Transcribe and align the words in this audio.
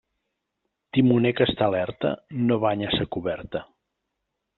Timoner 0.97 1.31
que 1.39 1.45
està 1.49 1.67
alerta 1.67 2.13
no 2.47 2.57
banya 2.67 2.89
sa 2.95 3.07
coberta. 3.17 3.63